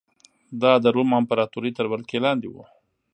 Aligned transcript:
دا 0.61 0.73
د 0.83 0.85
روم 0.95 1.09
امپراتورۍ 1.19 1.71
تر 1.77 1.85
ولکې 1.91 2.17
لاندې 2.25 2.47
و 2.49 2.55